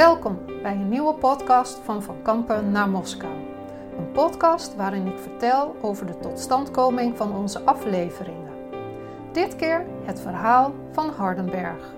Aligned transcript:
Welkom 0.00 0.38
bij 0.62 0.72
een 0.72 0.88
nieuwe 0.88 1.14
podcast 1.14 1.78
van 1.84 2.02
Van 2.02 2.22
Kampen 2.22 2.70
naar 2.70 2.88
Moskou. 2.88 3.32
Een 3.98 4.10
podcast 4.12 4.76
waarin 4.76 5.06
ik 5.06 5.18
vertel 5.18 5.76
over 5.80 6.06
de 6.06 6.18
totstandkoming 6.18 7.16
van 7.16 7.36
onze 7.36 7.60
afleveringen. 7.60 8.52
Dit 9.32 9.56
keer 9.56 9.86
het 10.04 10.20
verhaal 10.20 10.74
van 10.92 11.08
Hardenberg. 11.08 11.92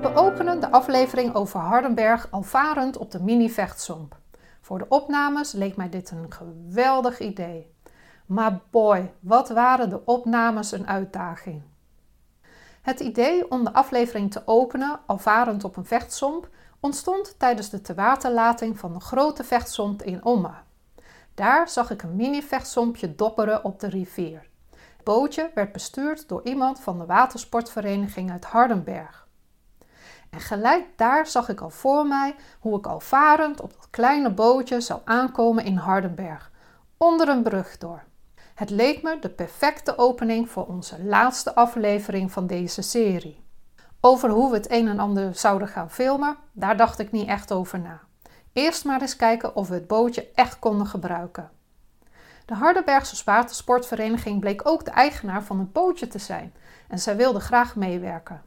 We 0.00 0.10
openen 0.14 0.60
de 0.60 0.70
aflevering 0.70 1.34
over 1.34 1.60
Hardenberg 1.60 2.28
al 2.30 2.42
varend 2.42 2.96
op 2.96 3.10
de 3.10 3.22
mini-vechtsomp. 3.22 4.16
Voor 4.66 4.78
de 4.78 4.88
opnames 4.88 5.52
leek 5.52 5.76
mij 5.76 5.88
dit 5.88 6.10
een 6.10 6.32
geweldig 6.32 7.18
idee. 7.18 7.74
Maar 8.26 8.60
boy, 8.70 9.12
wat 9.20 9.48
waren 9.48 9.88
de 9.88 10.04
opnames 10.04 10.72
een 10.72 10.86
uitdaging. 10.86 11.62
Het 12.82 13.00
idee 13.00 13.50
om 13.50 13.64
de 13.64 13.72
aflevering 13.72 14.30
te 14.30 14.42
openen, 14.44 15.00
alvarend 15.06 15.64
op 15.64 15.76
een 15.76 15.86
vechtsomp, 15.86 16.48
ontstond 16.80 17.38
tijdens 17.38 17.70
de 17.70 17.80
tewaterlating 17.80 18.78
van 18.78 18.92
de 18.92 19.00
grote 19.00 19.44
vechtsomp 19.44 20.02
in 20.02 20.24
Omme. 20.24 20.54
Daar 21.34 21.68
zag 21.68 21.90
ik 21.90 22.02
een 22.02 22.16
mini-vechtsompje 22.16 23.14
dopperen 23.14 23.64
op 23.64 23.80
de 23.80 23.88
rivier. 23.88 24.48
Het 24.70 25.04
bootje 25.04 25.50
werd 25.54 25.72
bestuurd 25.72 26.28
door 26.28 26.40
iemand 26.44 26.80
van 26.80 26.98
de 26.98 27.06
watersportvereniging 27.06 28.30
uit 28.30 28.44
Hardenberg. 28.44 29.25
En 30.30 30.40
gelijk 30.40 30.84
daar 30.96 31.26
zag 31.26 31.48
ik 31.48 31.60
al 31.60 31.70
voor 31.70 32.06
mij 32.06 32.34
hoe 32.60 32.78
ik 32.78 32.86
al 32.86 33.00
varend 33.00 33.60
op 33.60 33.74
dat 33.74 33.88
kleine 33.90 34.30
bootje 34.30 34.80
zou 34.80 35.00
aankomen 35.04 35.64
in 35.64 35.76
Hardenberg, 35.76 36.50
onder 36.96 37.28
een 37.28 37.42
brug 37.42 37.78
door. 37.78 38.02
Het 38.54 38.70
leek 38.70 39.02
me 39.02 39.18
de 39.20 39.28
perfecte 39.28 39.98
opening 39.98 40.50
voor 40.50 40.66
onze 40.66 41.04
laatste 41.04 41.54
aflevering 41.54 42.32
van 42.32 42.46
deze 42.46 42.82
serie. 42.82 43.44
Over 44.00 44.30
hoe 44.30 44.50
we 44.50 44.56
het 44.56 44.70
een 44.70 44.88
en 44.88 44.98
ander 44.98 45.34
zouden 45.34 45.68
gaan 45.68 45.90
filmen, 45.90 46.36
daar 46.52 46.76
dacht 46.76 46.98
ik 46.98 47.12
niet 47.12 47.28
echt 47.28 47.52
over 47.52 47.80
na. 47.80 48.00
Eerst 48.52 48.84
maar 48.84 49.00
eens 49.00 49.16
kijken 49.16 49.56
of 49.56 49.68
we 49.68 49.74
het 49.74 49.86
bootje 49.86 50.28
echt 50.34 50.58
konden 50.58 50.86
gebruiken. 50.86 51.50
De 52.44 52.54
Hardenbergse 52.54 53.24
Watersportvereniging 53.24 54.40
bleek 54.40 54.68
ook 54.68 54.84
de 54.84 54.90
eigenaar 54.90 55.42
van 55.42 55.58
het 55.58 55.72
bootje 55.72 56.08
te 56.08 56.18
zijn 56.18 56.54
en 56.88 56.98
zij 56.98 57.16
wilde 57.16 57.40
graag 57.40 57.76
meewerken. 57.76 58.42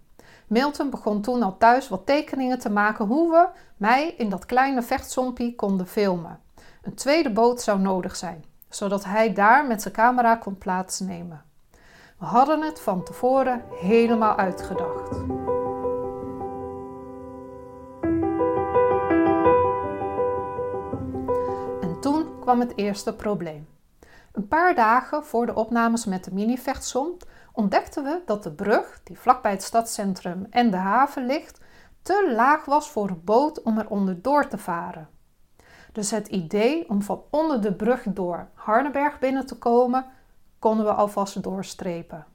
Milton 0.50 0.90
begon 0.90 1.22
toen 1.22 1.44
al 1.44 1.58
thuis 1.58 1.90
wat 1.90 2.06
tekeningen 2.06 2.60
te 2.60 2.70
maken 2.70 3.06
hoe 3.06 3.32
we 3.32 3.48
mij 3.78 4.14
in 4.18 4.30
dat 4.30 4.46
kleine 4.46 4.82
vechtzompie 4.82 5.56
konden 5.56 5.88
filmen. 5.88 6.40
Een 6.82 6.94
tweede 6.94 7.32
boot 7.32 7.62
zou 7.62 7.80
nodig 7.80 8.16
zijn, 8.16 8.46
zodat 8.70 9.06
hij 9.06 9.34
daar 9.34 9.68
met 9.68 9.82
zijn 9.82 9.94
camera 9.94 10.36
kon 10.36 10.58
plaatsnemen. 10.58 11.42
We 12.18 12.26
hadden 12.26 12.62
het 12.62 12.80
van 12.80 13.04
tevoren 13.04 13.64
helemaal 13.72 14.36
uitgedacht. 14.36 15.12
En 21.82 21.98
toen 22.00 22.40
kwam 22.40 22.60
het 22.60 22.74
eerste 22.76 23.14
probleem. 23.14 23.68
Een 24.32 24.48
paar 24.48 24.76
dagen 24.76 25.24
voor 25.24 25.46
de 25.46 25.56
opnames 25.56 26.06
met 26.06 26.24
de 26.24 26.34
mini-vechtsomp 26.34 27.24
ontdekten 27.52 28.04
we 28.04 28.22
dat 28.26 28.44
de 28.44 28.52
brug, 28.52 29.02
die 29.04 29.20
vlakbij 29.20 29.52
het 29.52 29.64
stadscentrum 29.64 30.48
en 30.50 30.72
de 30.72 30.78
haven 30.78 31.26
ligt, 31.26 31.60
te 32.02 32.32
laag 32.36 32.66
was 32.66 32.90
voor 32.90 33.10
een 33.10 33.24
boot 33.24 33.62
om 33.62 33.78
er 33.78 33.90
onderdoor 33.90 34.48
te 34.48 34.58
varen. 34.58 35.10
Dus 35.92 36.12
het 36.12 36.28
idee 36.28 36.90
om 36.90 37.02
van 37.02 37.24
onder 37.30 37.62
de 37.62 37.74
brug 37.74 38.04
door 38.04 38.48
Hardenberg 38.54 39.20
binnen 39.20 39.46
te 39.46 39.58
komen, 39.58 40.06
konden 40.60 40.86
we 40.86 40.94
alvast 40.94 41.44
doorstrepen. 41.44 42.26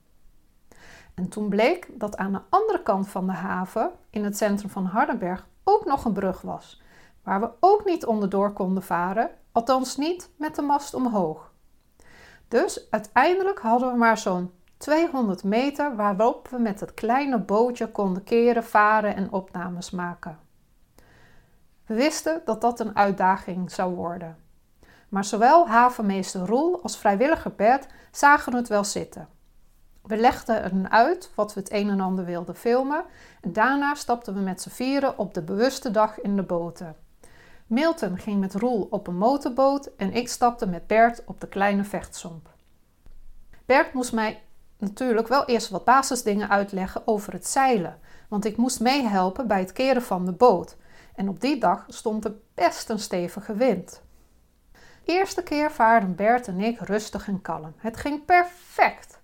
En 1.14 1.28
toen 1.28 1.48
bleek 1.48 1.88
dat 1.92 2.16
aan 2.16 2.32
de 2.32 2.40
andere 2.48 2.82
kant 2.82 3.08
van 3.08 3.26
de 3.26 3.32
haven, 3.32 3.90
in 4.10 4.24
het 4.24 4.36
centrum 4.36 4.70
van 4.70 4.84
Hardenberg, 4.84 5.46
ook 5.64 5.84
nog 5.84 6.04
een 6.04 6.12
brug 6.12 6.40
was, 6.40 6.82
waar 7.22 7.40
we 7.40 7.50
ook 7.60 7.84
niet 7.84 8.06
onderdoor 8.06 8.52
konden 8.52 8.82
varen, 8.82 9.30
althans 9.52 9.96
niet 9.96 10.30
met 10.36 10.54
de 10.54 10.62
mast 10.62 10.94
omhoog. 10.94 11.52
Dus 12.48 12.90
uiteindelijk 12.90 13.58
hadden 13.60 13.92
we 13.92 13.98
maar 13.98 14.18
zo'n 14.18 14.50
200 14.76 15.44
meter 15.44 15.96
waarop 15.96 16.48
we 16.48 16.58
met 16.58 16.80
het 16.80 16.94
kleine 16.94 17.38
bootje 17.38 17.90
konden 17.90 18.24
keren, 18.24 18.64
varen 18.64 19.16
en 19.16 19.32
opnames 19.32 19.90
maken. 19.90 20.38
We 21.86 21.94
wisten 21.94 22.42
dat 22.44 22.60
dat 22.60 22.80
een 22.80 22.96
uitdaging 22.96 23.70
zou 23.70 23.94
worden. 23.94 24.36
Maar 25.08 25.24
zowel 25.24 25.68
havenmeester 25.68 26.46
Roel 26.46 26.82
als 26.82 26.98
vrijwilliger 26.98 27.52
Bert 27.54 27.86
zagen 28.10 28.54
het 28.54 28.68
wel 28.68 28.84
zitten. 28.84 29.28
We 30.02 30.16
legden 30.16 30.90
uit 30.90 31.30
wat 31.34 31.54
we 31.54 31.60
het 31.60 31.72
een 31.72 31.90
en 31.90 32.00
ander 32.00 32.24
wilden 32.24 32.56
filmen 32.56 33.04
en 33.40 33.52
daarna 33.52 33.94
stapten 33.94 34.34
we 34.34 34.40
met 34.40 34.62
z'n 34.62 34.70
vieren 34.70 35.18
op 35.18 35.34
de 35.34 35.42
bewuste 35.42 35.90
dag 35.90 36.20
in 36.20 36.36
de 36.36 36.42
boten. 36.42 36.96
Milton 37.66 38.18
ging 38.18 38.40
met 38.40 38.54
Roel 38.54 38.86
op 38.90 39.06
een 39.06 39.16
motorboot 39.16 39.90
en 39.96 40.12
ik 40.12 40.28
stapte 40.28 40.66
met 40.66 40.86
Bert 40.86 41.24
op 41.24 41.40
de 41.40 41.48
kleine 41.48 41.84
vechtsomp. 41.84 42.48
Bert 43.66 43.92
moest 43.92 44.12
mij 44.12 44.42
natuurlijk 44.84 45.28
wel 45.28 45.44
eerst 45.44 45.68
wat 45.68 45.84
basisdingen 45.84 46.48
uitleggen 46.48 47.02
over 47.06 47.32
het 47.32 47.46
zeilen, 47.46 47.98
want 48.28 48.44
ik 48.44 48.56
moest 48.56 48.80
meehelpen 48.80 49.46
bij 49.46 49.58
het 49.58 49.72
keren 49.72 50.02
van 50.02 50.24
de 50.24 50.32
boot. 50.32 50.76
En 51.14 51.28
op 51.28 51.40
die 51.40 51.58
dag 51.58 51.84
stond 51.88 52.24
er 52.24 52.34
best 52.54 52.88
een 52.88 52.98
stevige 52.98 53.54
wind. 53.54 54.02
De 55.04 55.12
eerste 55.12 55.42
keer 55.42 55.72
vaarden 55.72 56.14
Bert 56.14 56.48
en 56.48 56.60
ik 56.60 56.80
rustig 56.80 57.28
en 57.28 57.42
kalm. 57.42 57.74
Het 57.76 57.96
ging 57.96 58.24
perfect. 58.24 59.20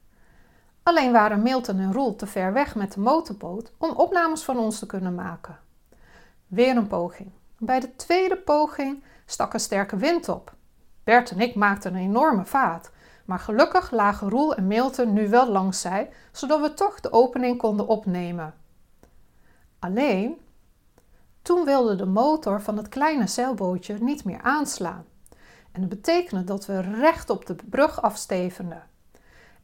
Alleen 0.83 1.13
waren 1.13 1.43
Milton 1.43 1.79
en 1.79 1.93
Roel 1.93 2.17
te 2.17 2.27
ver 2.27 2.53
weg 2.53 2.75
met 2.75 2.93
de 2.93 3.01
motorboot 3.01 3.73
om 3.79 3.91
opnames 3.91 4.43
van 4.43 4.59
ons 4.59 4.79
te 4.79 4.87
kunnen 4.87 5.15
maken. 5.15 5.59
Weer 6.47 6.77
een 6.77 6.87
poging. 6.87 7.31
Bij 7.59 7.81
de 7.81 7.97
tweede 7.97 8.37
poging 8.37 9.05
stak 9.27 9.55
een 9.55 9.61
sterke 9.61 9.97
wind 9.97 10.29
op. 10.29 10.55
Bert 11.05 11.31
en 11.31 11.41
ik 11.41 11.55
maakten 11.55 11.95
een 11.95 12.01
enorme 12.01 12.45
vaart 12.45 12.91
maar 13.31 13.39
gelukkig 13.39 13.91
lagen 13.91 14.29
Roel 14.29 14.55
en 14.55 14.67
Milton 14.67 15.13
nu 15.13 15.29
wel 15.29 15.49
langs 15.49 15.81
zij, 15.81 16.11
zodat 16.33 16.61
we 16.61 16.75
toch 16.75 17.01
de 17.01 17.13
opening 17.13 17.59
konden 17.59 17.87
opnemen. 17.87 18.55
Alleen, 19.79 20.41
toen 21.43 21.65
wilde 21.65 21.97
de 21.97 22.07
motor 22.07 22.63
van 22.63 22.77
het 22.77 22.89
kleine 22.89 23.27
zeilbootje 23.27 23.97
niet 24.01 24.25
meer 24.25 24.41
aanslaan. 24.43 25.05
En 25.73 25.81
dat 25.81 25.89
betekende 25.89 26.45
dat 26.45 26.67
we 26.67 26.81
recht 26.81 27.31
op 27.31 27.47
de 27.47 27.55
brug 27.71 28.03
afstevenden. 28.03 28.83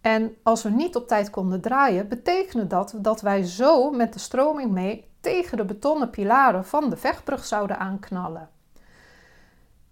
En 0.01 0.37
als 0.43 0.63
we 0.63 0.71
niet 0.71 0.97
op 0.97 1.09
tijd 1.09 1.31
konden 1.31 1.61
draaien, 1.61 2.09
betekende 2.09 2.67
dat 2.67 2.95
dat 2.97 3.21
wij 3.21 3.43
zo 3.43 3.91
met 3.91 4.13
de 4.13 4.19
stroming 4.19 4.71
mee 4.71 5.11
tegen 5.21 5.57
de 5.57 5.65
betonnen 5.65 6.11
pilaren 6.11 6.65
van 6.65 6.91
de 6.91 6.97
vechtbrug 6.97 7.45
zouden 7.45 7.79
aanknallen. 7.79 8.49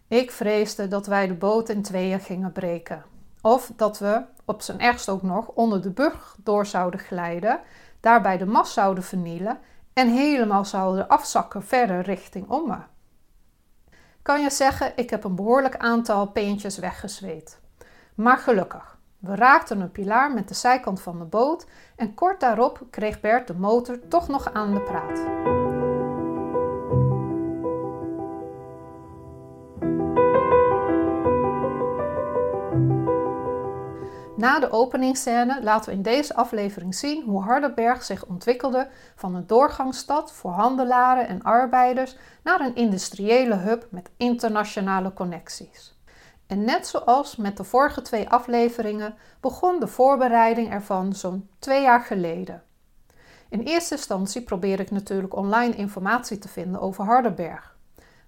Ik 0.08 0.30
vreesde 0.30 0.88
dat 0.88 1.06
wij 1.06 1.26
de 1.26 1.34
boot 1.34 1.68
in 1.68 1.82
tweeën 1.82 2.20
gingen 2.20 2.52
breken. 2.52 3.13
Of 3.44 3.72
dat 3.76 3.98
we 3.98 4.22
op 4.44 4.62
zijn 4.62 4.80
ergst 4.80 5.08
ook 5.08 5.22
nog 5.22 5.48
onder 5.48 5.82
de 5.82 5.90
brug 5.90 6.36
door 6.42 6.66
zouden 6.66 7.00
glijden, 7.00 7.60
daarbij 8.00 8.38
de 8.38 8.46
mast 8.46 8.72
zouden 8.72 9.04
vernielen 9.04 9.58
en 9.92 10.08
helemaal 10.08 10.64
zouden 10.64 11.08
afzakken 11.08 11.62
verder 11.62 12.00
richting 12.00 12.48
Omme. 12.48 12.78
Kan 14.22 14.42
je 14.42 14.50
zeggen, 14.50 14.92
ik 14.96 15.10
heb 15.10 15.24
een 15.24 15.34
behoorlijk 15.34 15.76
aantal 15.76 16.26
peentjes 16.26 16.78
weggezweet. 16.78 17.60
Maar 18.14 18.38
gelukkig, 18.38 18.98
we 19.18 19.34
raakten 19.34 19.80
een 19.80 19.92
pilaar 19.92 20.32
met 20.32 20.48
de 20.48 20.54
zijkant 20.54 21.00
van 21.00 21.18
de 21.18 21.24
boot 21.24 21.66
en 21.96 22.14
kort 22.14 22.40
daarop 22.40 22.86
kreeg 22.90 23.20
Bert 23.20 23.46
de 23.46 23.54
motor 23.54 23.98
toch 24.08 24.28
nog 24.28 24.52
aan 24.52 24.74
de 24.74 24.80
praat. 24.80 25.53
Na 34.36 34.58
de 34.58 34.70
openingsscène 34.70 35.62
laten 35.62 35.90
we 35.90 35.96
in 35.96 36.02
deze 36.02 36.34
aflevering 36.34 36.94
zien 36.94 37.22
hoe 37.22 37.42
Hardenberg 37.42 38.02
zich 38.02 38.26
ontwikkelde 38.26 38.88
van 39.14 39.34
een 39.34 39.46
doorgangsstad 39.46 40.32
voor 40.32 40.50
handelaren 40.50 41.28
en 41.28 41.42
arbeiders 41.42 42.16
naar 42.42 42.60
een 42.60 42.74
industriële 42.74 43.54
hub 43.54 43.86
met 43.90 44.10
internationale 44.16 45.12
connecties. 45.12 45.98
En 46.46 46.64
net 46.64 46.86
zoals 46.86 47.36
met 47.36 47.56
de 47.56 47.64
vorige 47.64 48.02
twee 48.02 48.28
afleveringen 48.28 49.14
begon 49.40 49.80
de 49.80 49.86
voorbereiding 49.86 50.70
ervan 50.70 51.12
zo'n 51.12 51.48
twee 51.58 51.82
jaar 51.82 52.00
geleden. 52.00 52.62
In 53.48 53.60
eerste 53.60 53.94
instantie 53.94 54.42
probeerde 54.42 54.82
ik 54.82 54.90
natuurlijk 54.90 55.36
online 55.36 55.74
informatie 55.74 56.38
te 56.38 56.48
vinden 56.48 56.80
over 56.80 57.04
Hardenberg. 57.04 57.76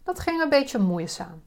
Dat 0.03 0.21
ging 0.21 0.43
een 0.43 0.49
beetje 0.49 0.79
moeizaam. 0.79 1.43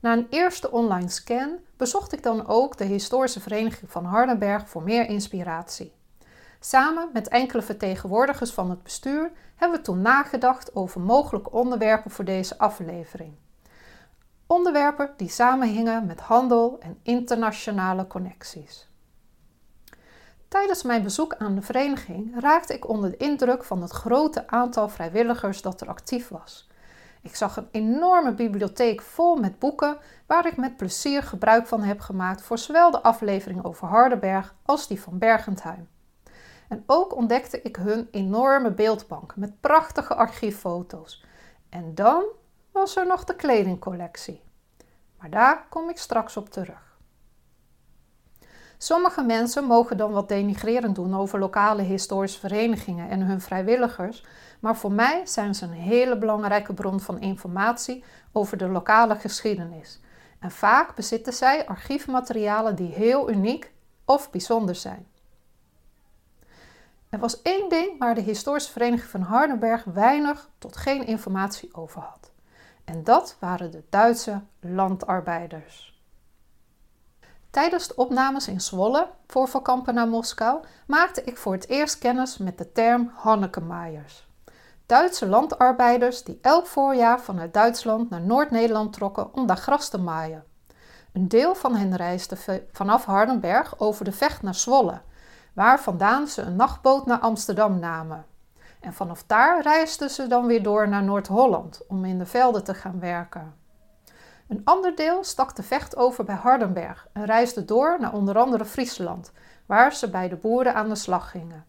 Na 0.00 0.12
een 0.12 0.26
eerste 0.30 0.70
online 0.70 1.08
scan 1.08 1.58
bezocht 1.76 2.12
ik 2.12 2.22
dan 2.22 2.46
ook 2.46 2.76
de 2.76 2.84
Historische 2.84 3.40
Vereniging 3.40 3.90
van 3.90 4.04
Hardenberg 4.04 4.68
voor 4.68 4.82
meer 4.82 5.06
inspiratie. 5.06 5.92
Samen 6.60 7.10
met 7.12 7.28
enkele 7.28 7.62
vertegenwoordigers 7.62 8.52
van 8.52 8.70
het 8.70 8.82
bestuur 8.82 9.30
hebben 9.56 9.78
we 9.78 9.84
toen 9.84 10.02
nagedacht 10.02 10.74
over 10.74 11.00
mogelijke 11.00 11.50
onderwerpen 11.50 12.10
voor 12.10 12.24
deze 12.24 12.58
aflevering. 12.58 13.34
Onderwerpen 14.46 15.10
die 15.16 15.28
samenhingen 15.28 16.06
met 16.06 16.20
handel 16.20 16.76
en 16.80 16.98
internationale 17.02 18.06
connecties. 18.06 18.88
Tijdens 20.48 20.82
mijn 20.82 21.02
bezoek 21.02 21.34
aan 21.34 21.54
de 21.54 21.62
vereniging 21.62 22.40
raakte 22.40 22.74
ik 22.74 22.88
onder 22.88 23.10
de 23.10 23.16
indruk 23.16 23.64
van 23.64 23.82
het 23.82 23.90
grote 23.90 24.48
aantal 24.48 24.88
vrijwilligers 24.88 25.62
dat 25.62 25.80
er 25.80 25.88
actief 25.88 26.28
was. 26.28 26.68
Ik 27.22 27.36
zag 27.36 27.56
een 27.56 27.68
enorme 27.70 28.34
bibliotheek 28.34 29.02
vol 29.02 29.36
met 29.36 29.58
boeken 29.58 29.98
waar 30.26 30.46
ik 30.46 30.56
met 30.56 30.76
plezier 30.76 31.22
gebruik 31.22 31.66
van 31.66 31.82
heb 31.82 32.00
gemaakt 32.00 32.42
voor 32.42 32.58
zowel 32.58 32.90
de 32.90 33.02
aflevering 33.02 33.64
over 33.64 33.88
Hardenberg 33.88 34.54
als 34.64 34.86
die 34.86 35.00
van 35.00 35.18
Bergentheim. 35.18 35.88
En 36.68 36.82
ook 36.86 37.16
ontdekte 37.16 37.62
ik 37.62 37.76
hun 37.76 38.08
enorme 38.10 38.70
beeldbank 38.70 39.36
met 39.36 39.60
prachtige 39.60 40.14
archieffoto's. 40.14 41.24
En 41.68 41.94
dan 41.94 42.24
was 42.72 42.96
er 42.96 43.06
nog 43.06 43.24
de 43.24 43.36
kledingcollectie. 43.36 44.42
Maar 45.18 45.30
daar 45.30 45.66
kom 45.68 45.88
ik 45.88 45.98
straks 45.98 46.36
op 46.36 46.50
terug. 46.50 46.89
Sommige 48.82 49.22
mensen 49.22 49.64
mogen 49.64 49.96
dan 49.96 50.12
wat 50.12 50.28
denigrerend 50.28 50.94
doen 50.94 51.16
over 51.16 51.38
lokale 51.38 51.82
historische 51.82 52.38
verenigingen 52.40 53.10
en 53.10 53.20
hun 53.20 53.40
vrijwilligers, 53.40 54.24
maar 54.60 54.76
voor 54.76 54.92
mij 54.92 55.26
zijn 55.26 55.54
ze 55.54 55.64
een 55.64 55.70
hele 55.70 56.18
belangrijke 56.18 56.74
bron 56.74 57.00
van 57.00 57.20
informatie 57.20 58.04
over 58.32 58.56
de 58.56 58.68
lokale 58.68 59.14
geschiedenis. 59.14 60.00
En 60.38 60.50
vaak 60.50 60.94
bezitten 60.94 61.32
zij 61.32 61.66
archiefmaterialen 61.66 62.74
die 62.74 62.92
heel 62.92 63.30
uniek 63.30 63.72
of 64.04 64.30
bijzonder 64.30 64.74
zijn. 64.74 65.06
Er 67.08 67.18
was 67.18 67.42
één 67.42 67.68
ding 67.68 67.98
waar 67.98 68.14
de 68.14 68.20
historische 68.20 68.72
vereniging 68.72 69.10
van 69.10 69.20
Hardenberg 69.20 69.84
weinig 69.84 70.48
tot 70.58 70.76
geen 70.76 71.06
informatie 71.06 71.74
over 71.74 72.00
had. 72.00 72.30
En 72.84 73.04
dat 73.04 73.36
waren 73.40 73.70
de 73.70 73.82
Duitse 73.90 74.42
landarbeiders. 74.60 75.89
Tijdens 77.50 77.88
de 77.88 77.96
opnames 77.96 78.48
in 78.48 78.60
Zwolle 78.60 79.06
voor 79.26 79.48
Valkampen 79.48 79.94
naar 79.94 80.08
Moskou 80.08 80.64
maakte 80.86 81.24
ik 81.24 81.36
voor 81.36 81.52
het 81.52 81.68
eerst 81.68 81.98
kennis 81.98 82.38
met 82.38 82.58
de 82.58 82.72
term 82.72 83.10
Hannekemaaiers. 83.14 84.28
Duitse 84.86 85.28
landarbeiders 85.28 86.22
die 86.22 86.38
elk 86.42 86.66
voorjaar 86.66 87.20
vanuit 87.20 87.54
Duitsland 87.54 88.10
naar 88.10 88.20
Noord-Nederland 88.20 88.92
trokken 88.92 89.34
om 89.34 89.46
daar 89.46 89.56
gras 89.56 89.88
te 89.88 89.98
maaien. 89.98 90.44
Een 91.12 91.28
deel 91.28 91.54
van 91.54 91.76
hen 91.76 91.96
reisde 91.96 92.36
vanaf 92.72 93.04
Hardenberg 93.04 93.78
over 93.78 94.04
de 94.04 94.12
vecht 94.12 94.42
naar 94.42 94.54
Zwolle, 94.54 95.00
waar 95.52 95.80
vandaan 95.80 96.26
ze 96.26 96.42
een 96.42 96.56
nachtboot 96.56 97.06
naar 97.06 97.18
Amsterdam 97.18 97.78
namen. 97.78 98.26
En 98.80 98.92
vanaf 98.92 99.24
daar 99.26 99.62
reisden 99.62 100.10
ze 100.10 100.26
dan 100.26 100.46
weer 100.46 100.62
door 100.62 100.88
naar 100.88 101.02
Noord-Holland 101.02 101.80
om 101.88 102.04
in 102.04 102.18
de 102.18 102.26
velden 102.26 102.64
te 102.64 102.74
gaan 102.74 103.00
werken. 103.00 103.54
Een 104.50 104.64
ander 104.64 104.96
deel 104.96 105.24
stak 105.24 105.56
de 105.56 105.62
vecht 105.62 105.96
over 105.96 106.24
bij 106.24 106.34
Hardenberg 106.34 107.08
en 107.12 107.24
reisde 107.24 107.64
door 107.64 107.96
naar 108.00 108.12
onder 108.12 108.38
andere 108.38 108.64
Friesland, 108.64 109.32
waar 109.66 109.94
ze 109.94 110.10
bij 110.10 110.28
de 110.28 110.36
boeren 110.36 110.74
aan 110.74 110.88
de 110.88 110.94
slag 110.94 111.30
gingen. 111.30 111.64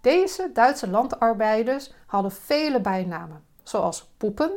Deze 0.00 0.50
Duitse 0.52 0.90
landarbeiders 0.90 1.92
hadden 2.06 2.32
vele 2.32 2.80
bijnamen, 2.80 3.44
zoals 3.62 4.14
poepen, 4.16 4.50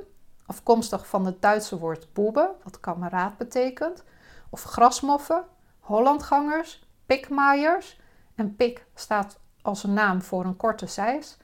afkomstig 0.46 1.08
van 1.08 1.26
het 1.26 1.42
Duitse 1.42 1.80
woord 1.80 2.14
boebe, 2.14 2.52
wat 2.64 2.80
kameraad 2.80 3.38
betekent, 3.38 4.04
of 4.50 4.64
grasmoffen, 4.64 5.46
Hollandgangers, 5.80 6.88
pikmaaiers, 7.06 8.00
en 8.36 8.56
pik 8.56 8.86
staat 8.94 9.40
als 9.62 9.84
een 9.84 9.94
naam 9.94 10.22
voor 10.22 10.46
een 10.46 10.58
korte 10.58 10.88
zeis, 10.88 11.38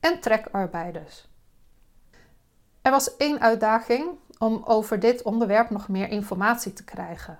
en 0.00 0.20
trekarbeiders. 0.20 1.30
Er 2.82 2.90
was 2.90 3.16
één 3.16 3.40
uitdaging 3.40 4.08
om 4.42 4.62
over 4.64 4.98
dit 4.98 5.22
onderwerp 5.22 5.70
nog 5.70 5.88
meer 5.88 6.08
informatie 6.08 6.72
te 6.72 6.84
krijgen. 6.84 7.38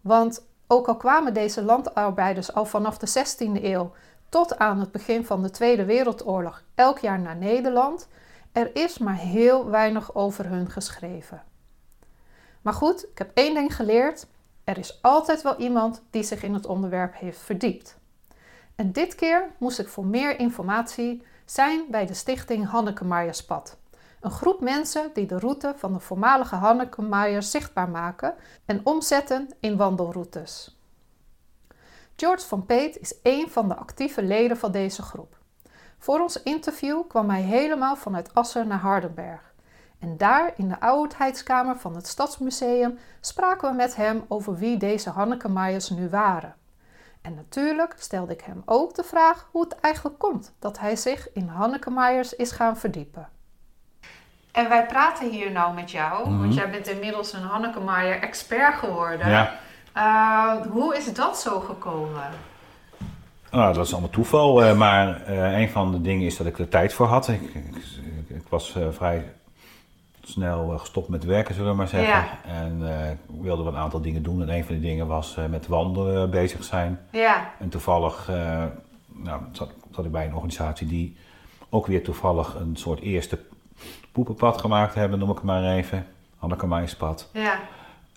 Want 0.00 0.46
ook 0.66 0.88
al 0.88 0.96
kwamen 0.96 1.34
deze 1.34 1.62
landarbeiders 1.62 2.52
al 2.52 2.64
vanaf 2.64 2.98
de 2.98 3.08
16e 3.08 3.62
eeuw 3.62 3.92
tot 4.28 4.58
aan 4.58 4.80
het 4.80 4.92
begin 4.92 5.24
van 5.24 5.42
de 5.42 5.50
Tweede 5.50 5.84
Wereldoorlog 5.84 6.62
elk 6.74 6.98
jaar 6.98 7.20
naar 7.20 7.36
Nederland, 7.36 8.08
er 8.52 8.70
is 8.76 8.98
maar 8.98 9.16
heel 9.16 9.70
weinig 9.70 10.14
over 10.14 10.46
hun 10.46 10.70
geschreven. 10.70 11.42
Maar 12.62 12.74
goed, 12.74 13.08
ik 13.10 13.18
heb 13.18 13.30
één 13.34 13.54
ding 13.54 13.76
geleerd: 13.76 14.26
er 14.64 14.78
is 14.78 14.98
altijd 15.02 15.42
wel 15.42 15.56
iemand 15.56 16.02
die 16.10 16.22
zich 16.22 16.42
in 16.42 16.54
het 16.54 16.66
onderwerp 16.66 17.14
heeft 17.14 17.40
verdiept. 17.40 17.98
En 18.74 18.92
dit 18.92 19.14
keer 19.14 19.50
moest 19.58 19.78
ik 19.78 19.88
voor 19.88 20.06
meer 20.06 20.38
informatie 20.38 21.22
zijn 21.44 21.84
bij 21.90 22.06
de 22.06 22.14
stichting 22.14 22.66
Hanneke 22.66 23.04
Marjerspad. 23.04 23.76
Een 24.24 24.30
groep 24.30 24.60
mensen 24.60 25.10
die 25.14 25.26
de 25.26 25.38
route 25.38 25.74
van 25.76 25.92
de 25.92 26.00
voormalige 26.00 26.54
Hanneke 26.54 27.36
zichtbaar 27.40 27.88
maken 27.88 28.34
en 28.64 28.80
omzetten 28.84 29.48
in 29.60 29.76
wandelroutes. 29.76 30.78
George 32.16 32.46
van 32.46 32.66
Peet 32.66 32.98
is 32.98 33.14
een 33.22 33.50
van 33.50 33.68
de 33.68 33.74
actieve 33.74 34.22
leden 34.22 34.56
van 34.56 34.72
deze 34.72 35.02
groep. 35.02 35.36
Voor 35.98 36.20
ons 36.20 36.42
interview 36.42 37.02
kwam 37.08 37.30
hij 37.30 37.42
helemaal 37.42 37.96
vanuit 37.96 38.34
Assen 38.34 38.68
naar 38.68 38.78
Hardenberg. 38.78 39.54
En 39.98 40.16
daar 40.16 40.52
in 40.56 40.68
de 40.68 40.80
oudheidskamer 40.80 41.76
van 41.76 41.94
het 41.94 42.06
Stadsmuseum 42.06 42.98
spraken 43.20 43.70
we 43.70 43.76
met 43.76 43.96
hem 43.96 44.24
over 44.28 44.56
wie 44.56 44.76
deze 44.76 45.10
Hanneke 45.10 45.48
nu 45.94 46.08
waren. 46.08 46.54
En 47.22 47.34
natuurlijk 47.34 47.94
stelde 47.98 48.32
ik 48.32 48.40
hem 48.40 48.62
ook 48.64 48.94
de 48.94 49.04
vraag 49.04 49.48
hoe 49.50 49.64
het 49.64 49.80
eigenlijk 49.80 50.18
komt 50.18 50.52
dat 50.58 50.78
hij 50.78 50.96
zich 50.96 51.32
in 51.32 51.48
Hanneke 51.48 51.90
is 52.36 52.50
gaan 52.50 52.76
verdiepen. 52.76 53.33
En 54.54 54.68
wij 54.68 54.86
praten 54.86 55.30
hier 55.30 55.52
nou 55.52 55.74
met 55.74 55.90
jou, 55.90 56.24
want 56.24 56.40
mhm. 56.40 56.50
jij 56.50 56.70
bent 56.70 56.88
inmiddels 56.88 57.32
een 57.32 57.42
Hanneke 57.42 57.80
expert 58.20 58.74
geworden. 58.74 59.28
Ja. 59.28 59.54
Uh, 59.96 60.66
hoe 60.70 60.96
is 60.96 61.12
dat 61.14 61.38
zo 61.38 61.60
gekomen? 61.60 62.28
Nou, 63.50 63.74
dat 63.74 63.86
is 63.86 63.92
allemaal 63.92 64.10
toeval, 64.10 64.64
uh, 64.64 64.76
maar 64.76 65.22
uh, 65.28 65.58
een 65.58 65.70
van 65.70 65.92
de 65.92 66.00
dingen 66.00 66.26
is 66.26 66.36
dat 66.36 66.46
ik 66.46 66.58
er 66.58 66.68
tijd 66.68 66.92
voor 66.92 67.06
had. 67.06 67.28
Ik, 67.28 67.40
ik, 67.42 67.76
ik 68.28 68.44
was 68.48 68.76
vrij 68.90 69.32
snel 70.22 70.78
gestopt 70.78 71.08
met 71.08 71.24
werken, 71.24 71.54
zullen 71.54 71.70
we 71.70 71.76
maar 71.76 71.88
zeggen. 71.88 72.08
Ja. 72.08 72.26
En 72.46 72.82
ik 73.36 73.42
wilde 73.42 73.62
wel 73.62 73.72
een 73.72 73.78
aantal 73.78 74.00
dingen 74.00 74.22
doen. 74.22 74.42
En 74.42 74.48
een 74.48 74.64
van 74.64 74.74
die 74.74 74.84
dingen 74.90 75.06
was 75.06 75.36
met 75.50 75.66
wandelen 75.66 76.30
bezig 76.30 76.64
zijn. 76.64 77.00
Ja. 77.10 77.50
En 77.58 77.68
toevallig 77.68 78.30
nou, 79.06 79.40
zat, 79.52 79.70
zat 79.90 80.04
ik 80.04 80.12
bij 80.12 80.26
een 80.26 80.34
organisatie 80.34 80.86
die 80.86 81.16
ook 81.68 81.86
weer 81.86 82.02
toevallig 82.02 82.54
een 82.54 82.76
soort 82.76 83.00
eerste 83.00 83.38
poepenpad 84.12 84.60
gemaakt 84.60 84.94
hebben, 84.94 85.18
noem 85.18 85.30
ik 85.30 85.34
het 85.34 85.44
maar 85.44 85.64
even. 85.64 86.06
Hanneke 86.38 86.66
Maispad. 86.66 87.30
Ja. 87.32 87.60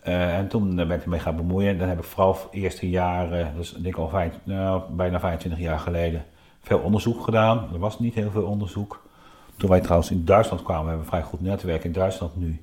Uh, 0.07 0.37
en 0.37 0.47
toen 0.47 0.75
ben 0.75 0.91
ik 0.91 1.03
ermee 1.03 1.19
gaan 1.19 1.35
bemoeien. 1.35 1.77
Dan 1.77 1.87
heb 1.87 1.97
ik 1.97 2.03
vooral 2.03 2.37
eerste 2.51 2.89
jaren, 2.89 3.53
dus 3.55 3.71
denk 3.71 3.85
ik 3.85 3.97
al 3.97 4.09
vijf, 4.09 4.33
nou, 4.43 4.81
bijna 4.89 5.19
25 5.19 5.59
jaar 5.59 5.79
geleden, 5.79 6.25
veel 6.61 6.79
onderzoek 6.79 7.23
gedaan. 7.23 7.67
Er 7.73 7.79
was 7.79 7.99
niet 7.99 8.13
heel 8.13 8.31
veel 8.31 8.43
onderzoek. 8.43 9.05
Toen 9.57 9.69
wij 9.69 9.81
trouwens 9.81 10.11
in 10.11 10.25
Duitsland 10.25 10.63
kwamen, 10.63 10.83
we 10.83 10.89
hebben 10.89 11.05
een 11.05 11.11
vrij 11.11 11.29
goed 11.29 11.41
netwerk 11.41 11.83
in 11.83 11.91
Duitsland 11.91 12.35
nu. 12.35 12.61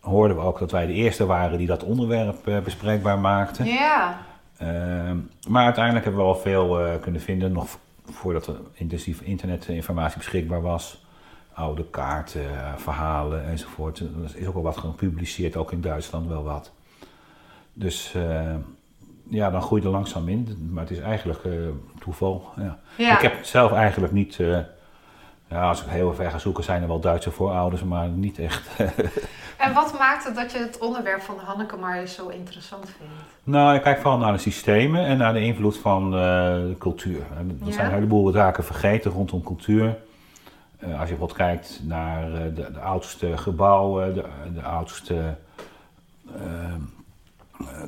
Hoorden 0.00 0.36
we 0.36 0.42
ook 0.42 0.58
dat 0.58 0.70
wij 0.70 0.86
de 0.86 0.92
eerste 0.92 1.26
waren 1.26 1.58
die 1.58 1.66
dat 1.66 1.84
onderwerp 1.84 2.48
uh, 2.48 2.58
bespreekbaar 2.58 3.18
maakten. 3.18 3.66
Ja. 3.66 4.18
Uh, 4.62 4.68
maar 5.48 5.64
uiteindelijk 5.64 6.04
hebben 6.04 6.22
we 6.22 6.28
al 6.28 6.36
veel 6.36 6.98
kunnen 7.00 7.20
vinden, 7.20 7.52
nog 7.52 7.78
voordat 8.04 8.46
er 8.46 8.56
intensief 8.72 9.20
internetinformatie 9.20 10.18
beschikbaar 10.18 10.62
was 10.62 11.02
oude 11.54 11.84
kaarten, 11.84 12.44
verhalen 12.76 13.44
enzovoort. 13.44 13.98
Er 13.98 14.06
is 14.34 14.46
ook 14.46 14.54
wel 14.54 14.62
wat 14.62 14.76
gepubliceerd, 14.76 15.56
ook 15.56 15.72
in 15.72 15.80
Duitsland 15.80 16.28
wel 16.28 16.42
wat. 16.42 16.72
Dus 17.72 18.14
uh, 18.16 18.54
ja, 19.28 19.50
dan 19.50 19.62
groeit 19.62 19.84
er 19.84 19.90
langzaam 19.90 20.28
in. 20.28 20.68
Maar 20.70 20.82
het 20.82 20.92
is 20.92 20.98
eigenlijk 20.98 21.44
uh, 21.44 21.52
toeval. 22.00 22.52
Ja. 22.96 23.12
Ik 23.12 23.20
heb 23.20 23.44
zelf 23.44 23.72
eigenlijk 23.72 24.12
niet. 24.12 24.38
Uh, 24.38 24.58
ja, 25.48 25.68
als 25.68 25.82
ik 25.82 25.88
heel 25.88 26.14
ver 26.14 26.30
ga 26.30 26.38
zoeken, 26.38 26.64
zijn 26.64 26.82
er 26.82 26.88
wel 26.88 27.00
Duitse 27.00 27.30
voorouders, 27.30 27.82
maar 27.82 28.08
niet 28.08 28.38
echt. 28.38 28.68
en 29.64 29.74
wat 29.74 29.98
maakt 29.98 30.24
het 30.24 30.34
dat 30.34 30.52
je 30.52 30.58
het 30.58 30.78
onderwerp 30.78 31.20
van 31.20 31.38
Hanneke 31.38 31.76
maar 31.76 32.06
zo 32.06 32.28
interessant 32.28 32.84
vindt? 32.84 33.12
Nou, 33.44 33.74
ik 33.74 33.82
kijk 33.82 34.00
vooral 34.00 34.18
naar 34.18 34.32
de 34.32 34.38
systemen 34.38 35.04
en 35.04 35.18
naar 35.18 35.32
de 35.32 35.40
invloed 35.40 35.78
van 35.78 36.10
de 36.10 36.74
cultuur. 36.78 37.20
Er 37.66 37.72
zijn 37.72 37.86
een 37.86 37.92
heleboel 37.92 38.30
zaken 38.30 38.64
vergeten 38.64 39.10
rondom 39.10 39.42
cultuur. 39.42 39.96
Eh, 40.82 41.00
als 41.00 41.08
je 41.08 41.16
bijvoorbeeld 41.16 41.32
kijkt 41.32 41.80
naar 41.82 42.34
eh, 42.34 42.54
de, 42.54 42.72
de, 42.72 42.80
oudste 42.80 43.36
gebouwen, 43.36 44.14
de, 44.14 44.24
de 44.54 44.62
oudste 44.62 45.34
eh, 46.36 46.74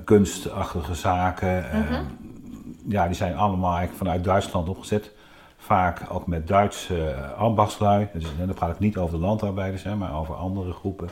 kunstachtige 0.05 0.95
zaken, 0.95 1.65
mhm. 1.73 2.03
ja, 2.89 3.07
die 3.07 3.17
zijn 3.17 3.37
allemaal 3.37 3.87
vanuit 3.97 4.25
Duitsland 4.25 4.69
opgezet. 4.69 5.13
Vaak 5.57 6.01
ook 6.09 6.27
met 6.27 6.49
Duitse 6.49 7.15
ambachtslui. 7.37 8.09
Dus, 8.13 8.25
dan 8.39 8.55
praat 8.55 8.75
ik 8.75 8.79
niet 8.79 8.97
over 8.97 9.19
de 9.19 9.25
landarbeiders, 9.25 9.83
hè, 9.83 9.97
maar 9.97 10.19
over 10.19 10.35
andere 10.35 10.73
groepen. 10.73 11.09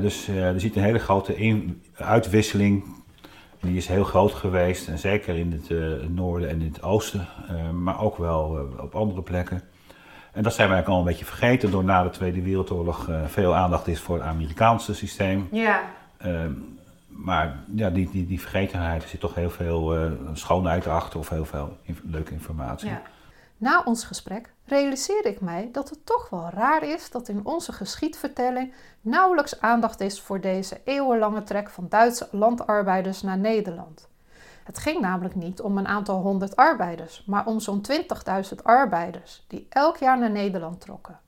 dus 0.00 0.28
uh, 0.28 0.46
er 0.46 0.60
ziet 0.60 0.76
een 0.76 0.82
hele 0.82 0.98
grote 0.98 1.64
uitwisseling. 1.96 2.84
Die 3.60 3.76
is 3.76 3.86
heel 3.86 4.04
groot 4.04 4.32
geweest. 4.32 4.88
En 4.88 4.98
zeker 4.98 5.36
in 5.36 5.52
het 5.52 5.70
noorden 6.10 6.48
en 6.48 6.60
in 6.60 6.68
het 6.72 6.82
oosten. 6.82 7.26
maar 7.82 8.00
ook 8.00 8.16
wel 8.16 8.68
op 8.80 8.94
andere 8.94 9.22
plekken. 9.22 9.62
En 10.38 10.44
dat 10.44 10.54
zijn 10.54 10.68
we 10.68 10.74
eigenlijk 10.74 10.88
al 10.88 11.06
een 11.06 11.16
beetje 11.16 11.36
vergeten 11.36 11.70
door 11.70 11.84
na 11.84 12.02
de 12.02 12.10
Tweede 12.10 12.42
Wereldoorlog 12.42 13.08
uh, 13.08 13.20
veel 13.26 13.54
aandacht 13.54 13.86
is 13.86 14.00
voor 14.00 14.16
het 14.16 14.24
Amerikaanse 14.24 14.94
systeem. 14.94 15.48
Ja. 15.50 15.80
Ehm, 16.18 16.52
maar 17.06 17.56
ja, 17.74 17.90
die, 17.90 18.10
die, 18.10 18.26
die 18.26 18.40
vergetenheid, 18.40 19.02
er 19.02 19.08
zit 19.08 19.20
toch 19.20 19.34
heel 19.34 19.50
veel 19.50 19.96
uh, 19.96 20.12
schoonheid 20.32 20.86
achter 20.86 21.18
of 21.18 21.28
heel 21.28 21.44
veel 21.44 21.76
leuke 22.02 22.32
informatie. 22.32 22.88
Ja. 22.88 23.02
Na 23.56 23.82
ons 23.84 24.04
gesprek 24.04 24.52
realiseerde 24.64 25.28
ik 25.28 25.40
mij 25.40 25.68
dat 25.72 25.90
het 25.90 26.06
toch 26.06 26.30
wel 26.30 26.50
raar 26.54 26.82
is 26.82 27.10
dat 27.10 27.28
in 27.28 27.40
onze 27.44 27.72
geschiedvertelling 27.72 28.74
nauwelijks 29.00 29.60
aandacht 29.60 30.00
is 30.00 30.20
voor 30.20 30.40
deze 30.40 30.80
eeuwenlange 30.84 31.42
trek 31.42 31.70
van 31.70 31.86
Duitse 31.88 32.28
landarbeiders 32.30 33.22
naar 33.22 33.38
Nederland. 33.38 34.08
Het 34.68 34.78
ging 34.78 35.00
namelijk 35.00 35.34
niet 35.34 35.60
om 35.60 35.78
een 35.78 35.86
aantal 35.86 36.20
honderd 36.20 36.56
arbeiders, 36.56 37.24
maar 37.26 37.46
om 37.46 37.60
zo'n 37.60 37.84
20.000 37.92 38.62
arbeiders 38.62 39.44
die 39.46 39.66
elk 39.68 39.96
jaar 39.96 40.18
naar 40.18 40.30
Nederland 40.30 40.80
trokken. 40.80 41.20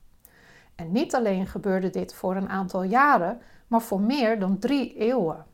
En 0.74 0.92
niet 0.92 1.14
alleen 1.14 1.46
gebeurde 1.46 1.90
dit 1.90 2.14
voor 2.14 2.36
een 2.36 2.48
aantal 2.48 2.82
jaren, 2.82 3.40
maar 3.66 3.80
voor 3.80 4.00
meer 4.00 4.38
dan 4.38 4.58
drie 4.58 4.94
eeuwen. 4.94 5.46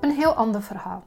Een 0.00 0.14
heel 0.14 0.34
ander 0.34 0.62
verhaal. 0.62 1.04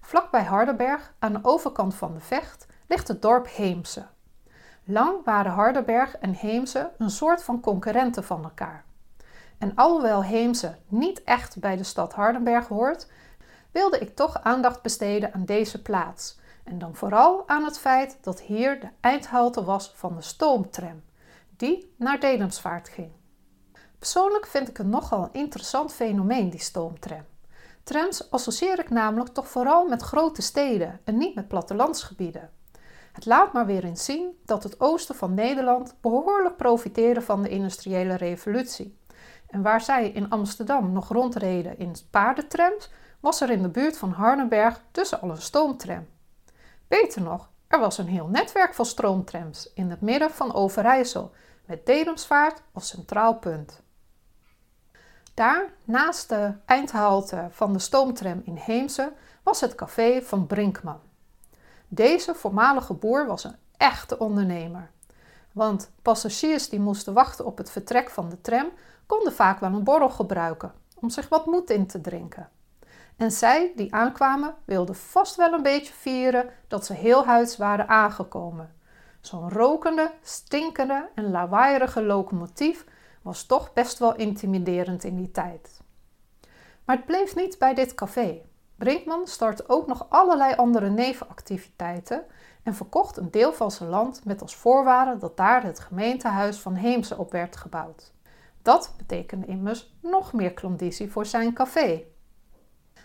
Vlakbij 0.00 0.44
Hardenberg, 0.44 1.14
aan 1.18 1.32
de 1.32 1.38
overkant 1.42 1.94
van 1.94 2.14
de 2.14 2.20
Vecht, 2.20 2.66
ligt 2.86 3.08
het 3.08 3.22
dorp 3.22 3.48
Heemse. 3.48 4.06
Lang 4.90 5.24
waren 5.24 5.52
Hardenberg 5.52 6.16
en 6.16 6.32
Heemse 6.32 6.90
een 6.98 7.10
soort 7.10 7.42
van 7.42 7.60
concurrenten 7.60 8.24
van 8.24 8.42
elkaar. 8.42 8.84
En 9.58 9.74
alhoewel 9.74 10.22
Heemse 10.22 10.76
niet 10.88 11.24
echt 11.24 11.58
bij 11.58 11.76
de 11.76 11.84
stad 11.84 12.12
Hardenberg 12.12 12.68
hoort, 12.68 13.10
wilde 13.70 13.98
ik 13.98 14.16
toch 14.16 14.42
aandacht 14.42 14.82
besteden 14.82 15.34
aan 15.34 15.44
deze 15.44 15.82
plaats. 15.82 16.38
En 16.64 16.78
dan 16.78 16.94
vooral 16.94 17.48
aan 17.48 17.64
het 17.64 17.78
feit 17.78 18.18
dat 18.20 18.40
hier 18.40 18.80
de 18.80 18.88
eindhalte 19.00 19.64
was 19.64 19.92
van 19.94 20.16
de 20.16 20.22
stoomtram, 20.22 21.02
die 21.56 21.94
naar 21.96 22.20
Dedemsvaart 22.20 22.88
ging. 22.88 23.10
Persoonlijk 23.98 24.46
vind 24.46 24.68
ik 24.68 24.76
het 24.76 24.86
nogal 24.86 25.22
een 25.22 25.40
interessant 25.40 25.92
fenomeen, 25.92 26.50
die 26.50 26.60
stoomtram. 26.60 27.24
Trams 27.82 28.30
associeer 28.30 28.78
ik 28.78 28.90
namelijk 28.90 29.34
toch 29.34 29.48
vooral 29.48 29.88
met 29.88 30.02
grote 30.02 30.42
steden 30.42 31.00
en 31.04 31.16
niet 31.16 31.34
met 31.34 31.48
plattelandsgebieden. 31.48 32.50
Het 33.12 33.26
laat 33.26 33.52
maar 33.52 33.66
weer 33.66 33.84
eens 33.84 34.04
zien 34.04 34.38
dat 34.44 34.62
het 34.62 34.80
oosten 34.80 35.14
van 35.14 35.34
Nederland 35.34 35.94
behoorlijk 36.00 36.56
profiteerde 36.56 37.20
van 37.20 37.42
de 37.42 37.48
industriële 37.48 38.14
revolutie. 38.14 38.98
En 39.46 39.62
waar 39.62 39.80
zij 39.80 40.10
in 40.10 40.30
Amsterdam 40.30 40.92
nog 40.92 41.08
rondreden 41.08 41.78
in 41.78 41.94
paardentrams, 42.10 42.90
was 43.20 43.40
er 43.40 43.50
in 43.50 43.62
de 43.62 43.68
buurt 43.68 43.98
van 43.98 44.10
Hardenberg 44.10 44.82
tussen 44.90 45.20
al 45.20 45.30
een 45.30 45.42
stoomtram. 45.42 46.06
Beter 46.88 47.22
nog, 47.22 47.50
er 47.68 47.80
was 47.80 47.98
een 47.98 48.06
heel 48.06 48.26
netwerk 48.26 48.74
van 48.74 48.84
stroomtrams 48.84 49.72
in 49.74 49.90
het 49.90 50.00
midden 50.00 50.30
van 50.30 50.54
Overijssel, 50.54 51.32
met 51.66 51.86
Dedemsvaart 51.86 52.62
als 52.72 52.88
centraal 52.88 53.34
punt. 53.34 53.82
Daar, 55.34 55.72
naast 55.84 56.28
de 56.28 56.52
eindhalte 56.64 57.48
van 57.50 57.72
de 57.72 57.78
stoomtram 57.78 58.42
in 58.44 58.56
Heemse, 58.56 59.12
was 59.42 59.60
het 59.60 59.74
café 59.74 60.22
van 60.22 60.46
Brinkman. 60.46 61.00
Deze 61.92 62.34
voormalige 62.34 62.94
boer 62.94 63.26
was 63.26 63.44
een 63.44 63.56
echte 63.76 64.18
ondernemer. 64.18 64.90
Want 65.52 65.90
passagiers 66.02 66.68
die 66.68 66.80
moesten 66.80 67.12
wachten 67.12 67.44
op 67.44 67.58
het 67.58 67.70
vertrek 67.70 68.10
van 68.10 68.28
de 68.28 68.40
tram 68.40 68.68
konden 69.06 69.32
vaak 69.32 69.60
wel 69.60 69.72
een 69.72 69.84
borrel 69.84 70.10
gebruiken 70.10 70.72
om 71.00 71.10
zich 71.10 71.28
wat 71.28 71.46
moed 71.46 71.70
in 71.70 71.86
te 71.86 72.00
drinken. 72.00 72.48
En 73.16 73.30
zij 73.30 73.72
die 73.76 73.94
aankwamen 73.94 74.54
wilden 74.64 74.94
vast 74.94 75.36
wel 75.36 75.52
een 75.52 75.62
beetje 75.62 75.92
vieren 75.92 76.50
dat 76.68 76.86
ze 76.86 76.92
heel 76.92 77.24
huids 77.24 77.56
waren 77.56 77.88
aangekomen. 77.88 78.74
Zo'n 79.20 79.50
rokende, 79.50 80.12
stinkende 80.22 81.08
en 81.14 81.30
lawaaierige 81.30 82.02
locomotief 82.02 82.84
was 83.22 83.44
toch 83.44 83.72
best 83.72 83.98
wel 83.98 84.16
intimiderend 84.16 85.04
in 85.04 85.16
die 85.16 85.30
tijd. 85.30 85.80
Maar 86.84 86.96
het 86.96 87.06
bleef 87.06 87.34
niet 87.34 87.58
bij 87.58 87.74
dit 87.74 87.94
café. 87.94 88.40
Brinkman 88.80 89.26
startte 89.26 89.64
ook 89.66 89.86
nog 89.86 90.06
allerlei 90.08 90.54
andere 90.54 90.90
nevenactiviteiten 90.90 92.24
en 92.62 92.74
verkocht 92.74 93.16
een 93.16 93.30
deel 93.30 93.52
van 93.52 93.70
zijn 93.70 93.88
land 93.88 94.24
met 94.24 94.42
als 94.42 94.56
voorwaarde 94.56 95.18
dat 95.18 95.36
daar 95.36 95.62
het 95.62 95.80
gemeentehuis 95.80 96.58
van 96.58 96.74
Heemse 96.74 97.16
op 97.16 97.32
werd 97.32 97.56
gebouwd. 97.56 98.12
Dat 98.62 98.92
betekende 98.96 99.46
immers 99.46 99.94
nog 100.00 100.32
meer 100.32 100.52
klandizie 100.52 101.10
voor 101.10 101.26
zijn 101.26 101.52
café. 101.52 102.04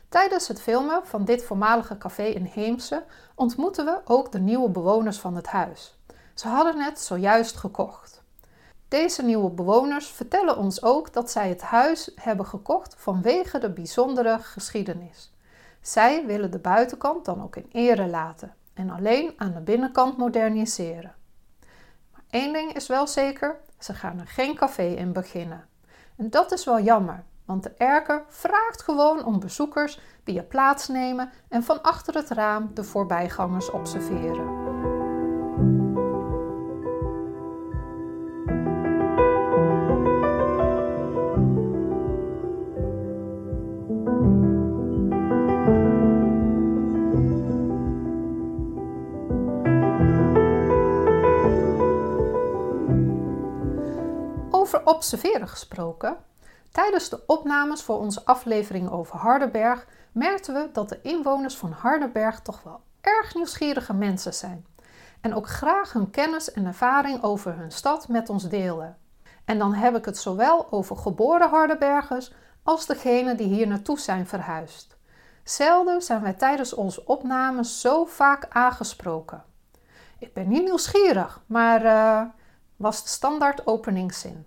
Tijdens 0.09 0.47
het 0.47 0.61
filmen 0.61 1.05
van 1.05 1.25
dit 1.25 1.43
voormalige 1.43 1.97
café 1.97 2.23
in 2.23 2.45
Heemse 2.45 3.03
ontmoetten 3.35 3.85
we 3.85 4.01
ook 4.05 4.31
de 4.31 4.39
nieuwe 4.39 4.69
bewoners 4.69 5.19
van 5.19 5.35
het 5.35 5.47
huis. 5.47 5.99
Ze 6.33 6.47
hadden 6.47 6.79
het 6.81 6.99
zojuist 6.99 7.55
gekocht. 7.55 8.23
Deze 8.87 9.23
nieuwe 9.23 9.49
bewoners 9.49 10.07
vertellen 10.07 10.57
ons 10.57 10.83
ook 10.83 11.13
dat 11.13 11.31
zij 11.31 11.49
het 11.49 11.61
huis 11.61 12.11
hebben 12.15 12.45
gekocht 12.45 12.95
vanwege 12.97 13.57
de 13.57 13.69
bijzondere 13.69 14.39
geschiedenis. 14.39 15.33
Zij 15.85 16.25
willen 16.25 16.51
de 16.51 16.59
buitenkant 16.59 17.25
dan 17.25 17.43
ook 17.43 17.55
in 17.55 17.69
ere 17.71 18.07
laten 18.07 18.53
en 18.73 18.89
alleen 18.89 19.33
aan 19.37 19.53
de 19.53 19.61
binnenkant 19.61 20.17
moderniseren. 20.17 21.15
Maar 22.11 22.23
één 22.29 22.53
ding 22.53 22.73
is 22.73 22.87
wel 22.87 23.07
zeker: 23.07 23.55
ze 23.79 23.93
gaan 23.93 24.19
er 24.19 24.27
geen 24.27 24.55
café 24.55 24.83
in 24.83 25.13
beginnen. 25.13 25.65
En 26.17 26.29
dat 26.29 26.51
is 26.51 26.65
wel 26.65 26.81
jammer, 26.81 27.23
want 27.45 27.63
de 27.63 27.71
erker 27.77 28.23
vraagt 28.27 28.81
gewoon 28.81 29.25
om 29.25 29.39
bezoekers 29.39 29.99
die 30.23 30.37
er 30.37 30.43
plaatsnemen 30.43 31.31
en 31.49 31.63
van 31.63 31.81
achter 31.81 32.15
het 32.15 32.29
raam 32.29 32.71
de 32.73 32.83
voorbijgangers 32.83 33.71
observeren. 33.71 34.54
Observeren 54.85 55.47
gesproken. 55.47 56.17
Tijdens 56.71 57.09
de 57.09 57.23
opnames 57.25 57.81
voor 57.81 57.99
onze 57.99 58.25
aflevering 58.25 58.89
over 58.89 59.17
Hardenberg 59.17 59.87
merkten 60.11 60.53
we 60.53 60.69
dat 60.73 60.89
de 60.89 60.99
inwoners 61.01 61.57
van 61.57 61.71
Hardenberg 61.71 62.39
toch 62.39 62.63
wel 62.63 62.81
erg 63.01 63.35
nieuwsgierige 63.35 63.93
mensen 63.93 64.33
zijn. 64.33 64.65
En 65.21 65.35
ook 65.35 65.47
graag 65.47 65.93
hun 65.93 66.09
kennis 66.09 66.51
en 66.51 66.65
ervaring 66.65 67.23
over 67.23 67.57
hun 67.57 67.71
stad 67.71 68.07
met 68.07 68.29
ons 68.29 68.49
delen. 68.49 68.97
En 69.45 69.57
dan 69.57 69.73
heb 69.73 69.95
ik 69.95 70.05
het 70.05 70.17
zowel 70.17 70.71
over 70.71 70.97
geboren 70.97 71.49
Hardenbergers 71.49 72.33
als 72.63 72.85
degenen 72.85 73.37
die 73.37 73.47
hier 73.47 73.67
naartoe 73.67 73.99
zijn 73.99 74.27
verhuisd. 74.27 74.97
Zelden 75.43 76.01
zijn 76.01 76.21
wij 76.21 76.33
tijdens 76.33 76.73
onze 76.73 77.05
opnames 77.05 77.81
zo 77.81 78.05
vaak 78.05 78.45
aangesproken. 78.49 79.43
Ik 80.19 80.33
ben 80.33 80.47
niet 80.47 80.63
nieuwsgierig, 80.63 81.41
maar 81.45 81.85
uh, 81.85 82.21
was 82.75 83.03
de 83.03 83.09
standaard 83.09 83.67
openingszin 83.67 84.45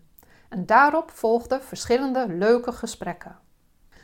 en 0.48 0.66
daarop 0.66 1.10
volgden 1.10 1.62
verschillende 1.62 2.28
leuke 2.28 2.72
gesprekken. 2.72 3.38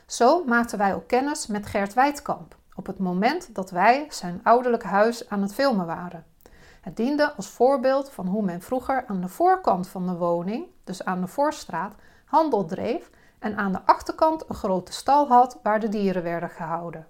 Zo 0.06 0.44
maakten 0.44 0.78
wij 0.78 0.94
ook 0.94 1.06
kennis 1.06 1.46
met 1.46 1.66
Gert 1.66 1.94
Wijdkamp 1.94 2.56
op 2.74 2.86
het 2.86 2.98
moment 2.98 3.54
dat 3.54 3.70
wij 3.70 4.06
zijn 4.08 4.40
ouderlijk 4.42 4.82
huis 4.82 5.28
aan 5.28 5.42
het 5.42 5.54
filmen 5.54 5.86
waren. 5.86 6.24
Het 6.80 6.96
diende 6.96 7.32
als 7.32 7.48
voorbeeld 7.48 8.10
van 8.10 8.26
hoe 8.26 8.42
men 8.42 8.60
vroeger 8.62 9.04
aan 9.06 9.20
de 9.20 9.28
voorkant 9.28 9.88
van 9.88 10.06
de 10.06 10.14
woning, 10.14 10.66
dus 10.84 11.04
aan 11.04 11.20
de 11.20 11.26
voorstraat, 11.26 11.94
handel 12.24 12.64
dreef 12.64 13.10
en 13.38 13.56
aan 13.56 13.72
de 13.72 13.80
achterkant 13.84 14.48
een 14.48 14.54
grote 14.54 14.92
stal 14.92 15.28
had 15.28 15.58
waar 15.62 15.80
de 15.80 15.88
dieren 15.88 16.22
werden 16.22 16.50
gehouden. 16.50 17.06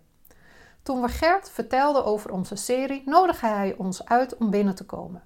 Toen 0.82 1.00
we 1.00 1.08
Gert 1.08 1.50
vertelden 1.50 2.04
over 2.04 2.32
onze 2.32 2.56
serie, 2.56 3.02
nodigde 3.04 3.46
hij 3.46 3.74
ons 3.78 4.04
uit 4.04 4.36
om 4.36 4.50
binnen 4.50 4.74
te 4.74 4.86
komen. 4.86 5.22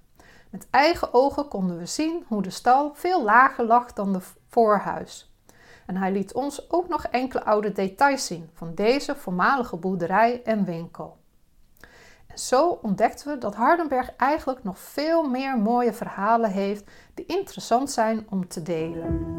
Met 0.50 0.66
eigen 0.70 1.14
ogen 1.14 1.48
konden 1.48 1.78
we 1.78 1.86
zien 1.86 2.24
hoe 2.28 2.42
de 2.42 2.50
stal 2.50 2.94
veel 2.94 3.24
lager 3.24 3.64
lag 3.64 3.92
dan 3.92 4.12
de 4.12 4.20
voorhuis. 4.48 5.32
En 5.86 5.96
hij 5.96 6.12
liet 6.12 6.32
ons 6.32 6.70
ook 6.70 6.88
nog 6.88 7.04
enkele 7.04 7.44
oude 7.44 7.72
details 7.72 8.26
zien 8.26 8.50
van 8.54 8.74
deze 8.74 9.16
voormalige 9.16 9.76
boerderij 9.76 10.42
en 10.44 10.64
winkel. 10.64 11.16
En 12.26 12.38
zo 12.38 12.78
ontdekten 12.82 13.32
we 13.32 13.38
dat 13.38 13.54
Hardenberg 13.54 14.16
eigenlijk 14.16 14.64
nog 14.64 14.78
veel 14.78 15.28
meer 15.28 15.58
mooie 15.58 15.92
verhalen 15.92 16.50
heeft 16.50 16.90
die 17.14 17.26
interessant 17.26 17.90
zijn 17.90 18.26
om 18.30 18.48
te 18.48 18.62
delen. 18.62 19.38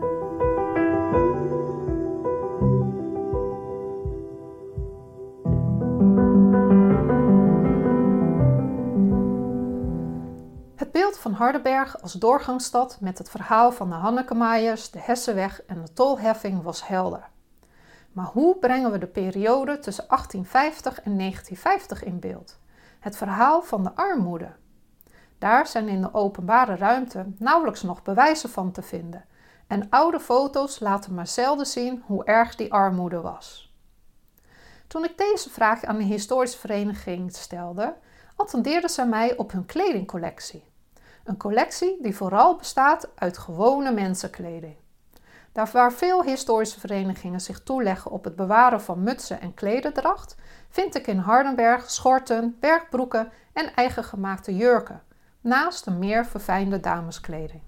Van 11.19 11.33
Hardenberg 11.33 12.01
als 12.01 12.13
doorgangsstad 12.13 12.97
met 12.99 13.17
het 13.17 13.29
verhaal 13.29 13.71
van 13.71 13.89
de 13.89 13.95
Hannekemaaiers, 13.95 14.91
de 14.91 14.99
Hessenweg 14.99 15.61
en 15.65 15.81
de 15.81 15.93
tolheffing 15.93 16.63
was 16.63 16.87
helder. 16.87 17.29
Maar 18.11 18.25
hoe 18.25 18.57
brengen 18.57 18.91
we 18.91 18.97
de 18.97 19.07
periode 19.07 19.79
tussen 19.79 20.07
1850 20.07 21.01
en 21.01 21.17
1950 21.17 22.03
in 22.03 22.19
beeld? 22.19 22.59
Het 22.99 23.17
verhaal 23.17 23.61
van 23.61 23.83
de 23.83 23.95
armoede. 23.95 24.51
Daar 25.37 25.67
zijn 25.67 25.87
in 25.87 26.01
de 26.01 26.13
openbare 26.13 26.75
ruimte 26.75 27.25
nauwelijks 27.37 27.81
nog 27.81 28.03
bewijzen 28.03 28.49
van 28.49 28.71
te 28.71 28.81
vinden. 28.81 29.25
En 29.67 29.89
oude 29.89 30.19
foto's 30.19 30.79
laten 30.79 31.13
maar 31.13 31.27
zelden 31.27 31.65
zien 31.65 32.03
hoe 32.05 32.23
erg 32.23 32.55
die 32.55 32.73
armoede 32.73 33.21
was. 33.21 33.73
Toen 34.87 35.03
ik 35.03 35.17
deze 35.17 35.49
vraag 35.49 35.83
aan 35.83 35.97
de 35.97 36.03
historische 36.03 36.59
vereniging 36.59 37.35
stelde, 37.35 37.95
attendeerden 38.35 38.89
ze 38.89 39.05
mij 39.05 39.37
op 39.37 39.51
hun 39.51 39.65
kledingcollectie. 39.65 40.68
Een 41.23 41.37
collectie 41.37 41.97
die 42.01 42.15
vooral 42.15 42.55
bestaat 42.55 43.09
uit 43.15 43.37
gewone 43.37 43.91
mensenkleding. 43.91 44.75
Daar 45.51 45.69
waar 45.73 45.93
veel 45.93 46.23
historische 46.23 46.79
verenigingen 46.79 47.41
zich 47.41 47.63
toeleggen 47.63 48.11
op 48.11 48.23
het 48.23 48.35
bewaren 48.35 48.81
van 48.81 49.03
mutsen 49.03 49.41
en 49.41 49.53
klededracht, 49.53 50.35
vind 50.69 50.95
ik 50.95 51.07
in 51.07 51.17
Hardenberg 51.17 51.89
schorten, 51.89 52.57
werkbroeken 52.59 53.31
en 53.53 53.73
eigen 53.75 54.03
gemaakte 54.03 54.55
jurken, 54.55 55.03
naast 55.41 55.85
een 55.85 55.99
meer 55.99 56.25
verfijnde 56.25 56.79
dameskleding. 56.79 57.61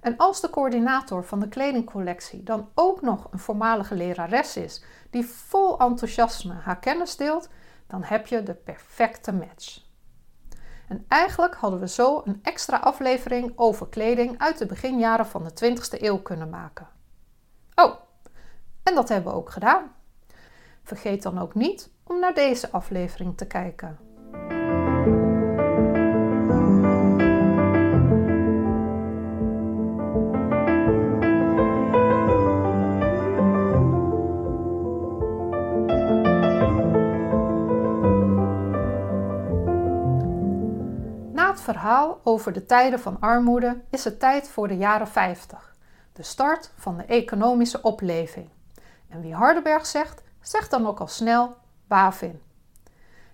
En 0.00 0.16
als 0.16 0.40
de 0.40 0.50
coördinator 0.50 1.24
van 1.24 1.40
de 1.40 1.48
kledingcollectie 1.48 2.42
dan 2.42 2.68
ook 2.74 3.02
nog 3.02 3.26
een 3.30 3.38
voormalige 3.38 3.94
lerares 3.94 4.56
is 4.56 4.84
die 5.10 5.26
vol 5.26 5.78
enthousiasme 5.78 6.54
haar 6.54 6.78
kennis 6.78 7.16
deelt, 7.16 7.48
dan 7.86 8.02
heb 8.02 8.26
je 8.26 8.42
de 8.42 8.54
perfecte 8.54 9.32
match. 9.32 9.87
En 10.88 11.04
eigenlijk 11.08 11.54
hadden 11.54 11.80
we 11.80 11.88
zo 11.88 12.22
een 12.24 12.38
extra 12.42 12.76
aflevering 12.76 13.52
over 13.56 13.88
kleding 13.88 14.38
uit 14.38 14.58
de 14.58 14.66
beginjaren 14.66 15.26
van 15.26 15.44
de 15.44 15.50
20e 15.50 16.02
eeuw 16.02 16.18
kunnen 16.18 16.50
maken. 16.50 16.88
Oh, 17.74 17.94
en 18.82 18.94
dat 18.94 19.08
hebben 19.08 19.32
we 19.32 19.38
ook 19.38 19.50
gedaan. 19.50 19.94
Vergeet 20.82 21.22
dan 21.22 21.38
ook 21.38 21.54
niet 21.54 21.90
om 22.04 22.20
naar 22.20 22.34
deze 22.34 22.70
aflevering 22.70 23.36
te 23.36 23.46
kijken. 23.46 24.07
Over 42.38 42.52
de 42.52 42.66
tijden 42.66 43.00
van 43.00 43.20
armoede 43.20 43.80
is 43.90 44.04
het 44.04 44.20
tijd 44.20 44.48
voor 44.48 44.68
de 44.68 44.76
jaren 44.76 45.08
50, 45.08 45.76
de 46.12 46.22
start 46.22 46.70
van 46.76 46.96
de 46.96 47.04
economische 47.04 47.82
opleving. 47.82 48.48
En 49.08 49.20
wie 49.20 49.34
Hardenberg 49.34 49.86
zegt, 49.86 50.22
zegt 50.40 50.70
dan 50.70 50.86
ook 50.86 51.00
al 51.00 51.06
snel 51.06 51.56
Wavin. 51.88 52.40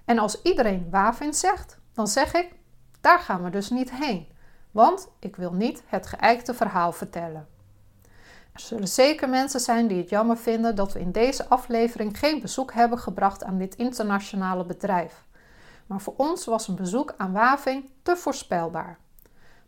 En 0.04 0.18
als 0.18 0.42
iedereen 0.42 0.86
Wavin 0.90 1.34
zegt, 1.34 1.78
dan 1.92 2.08
zeg 2.08 2.34
ik, 2.34 2.54
daar 3.00 3.18
gaan 3.18 3.42
we 3.42 3.50
dus 3.50 3.70
niet 3.70 3.92
heen, 3.92 4.28
want 4.70 5.08
ik 5.18 5.36
wil 5.36 5.52
niet 5.52 5.82
het 5.86 6.06
geëikte 6.06 6.54
verhaal 6.54 6.92
vertellen. 6.92 7.48
Er 8.52 8.60
zullen 8.60 8.88
zeker 8.88 9.28
mensen 9.28 9.60
zijn 9.60 9.86
die 9.86 10.00
het 10.00 10.10
jammer 10.10 10.36
vinden 10.36 10.76
dat 10.76 10.92
we 10.92 11.00
in 11.00 11.12
deze 11.12 11.48
aflevering 11.48 12.18
geen 12.18 12.40
bezoek 12.40 12.72
hebben 12.72 12.98
gebracht 12.98 13.44
aan 13.44 13.58
dit 13.58 13.74
internationale 13.74 14.64
bedrijf 14.64 15.24
maar 15.86 16.00
voor 16.00 16.14
ons 16.16 16.44
was 16.44 16.68
een 16.68 16.76
bezoek 16.76 17.14
aan 17.16 17.32
Waving 17.32 17.90
te 18.02 18.16
voorspelbaar. 18.16 18.98